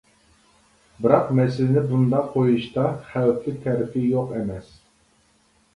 بىراق 1.05 1.29
مەسىلىنى 1.39 1.83
بۇنداق 1.91 2.33
قويۇشتا 2.39 2.87
خەۋپلىك 3.13 3.61
تەرىپى 3.69 4.07
يوق 4.17 4.37
ئەمەس. 4.41 4.75